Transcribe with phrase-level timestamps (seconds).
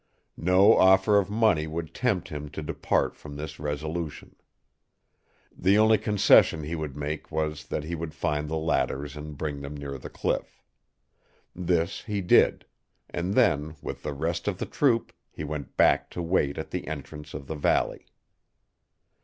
[0.39, 4.35] No offer of money would tempt him to depart from this resolution.
[5.55, 9.61] The only concession he would make was that he would find the ladders and bring
[9.61, 10.63] them near the cliff.
[11.55, 12.65] This he did;
[13.11, 16.87] and then, with the rest of the troop, he went back to wait at the
[16.87, 18.07] entrance of the valley.